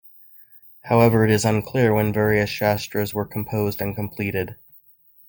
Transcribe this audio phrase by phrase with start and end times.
[0.81, 4.55] However, it is unclear when various Shastras were composed and completed.